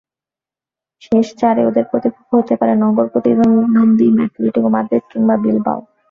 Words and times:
শেষ 1.01 1.27
চারে 1.39 1.61
ওদের 1.65 1.85
প্রতিপক্ষ 1.91 2.29
হতে 2.39 2.53
পারে 2.59 2.73
নগর 2.83 3.05
প্রতিদ্বন্দ্বী 3.13 4.07
অ্যাটলেটিকো 4.17 4.69
মাদ্রিদ 4.75 5.03
কিংবা 5.11 5.35
বিলবাও। 5.43 5.79